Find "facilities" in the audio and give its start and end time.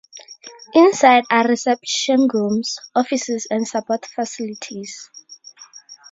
4.07-5.11